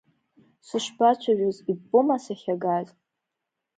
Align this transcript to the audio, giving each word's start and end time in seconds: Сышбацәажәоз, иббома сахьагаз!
Сышбацәажәоз, 0.67 1.57
иббома 1.71 2.17
сахьагаз! 2.23 2.87